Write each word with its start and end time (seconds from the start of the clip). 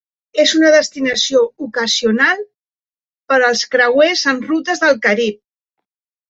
És 0.43 0.51
una 0.59 0.69
destinació 0.75 1.41
ocasional 1.65 2.41
per 3.33 3.39
als 3.49 3.63
creuers 3.77 4.25
en 4.33 4.41
rutes 4.49 4.83
del 4.87 4.99
Carib. 5.07 5.39